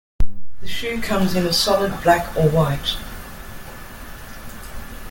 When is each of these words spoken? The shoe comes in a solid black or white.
The 0.61 0.67
shoe 0.67 0.99
comes 0.99 1.35
in 1.35 1.45
a 1.45 1.53
solid 1.53 2.01
black 2.01 2.35
or 2.35 2.49
white. 2.49 2.97